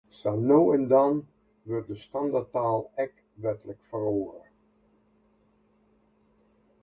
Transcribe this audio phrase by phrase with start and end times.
[0.19, 1.13] Sa no en dan
[1.67, 4.45] wurdt de standerttaal ek wetlik feroare.